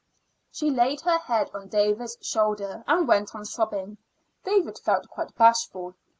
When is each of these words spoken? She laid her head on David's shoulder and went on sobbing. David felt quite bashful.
She 0.51 0.71
laid 0.71 1.01
her 1.01 1.19
head 1.19 1.51
on 1.53 1.67
David's 1.67 2.17
shoulder 2.23 2.83
and 2.87 3.07
went 3.07 3.35
on 3.35 3.45
sobbing. 3.45 3.99
David 4.43 4.79
felt 4.79 5.07
quite 5.09 5.35
bashful. 5.35 5.93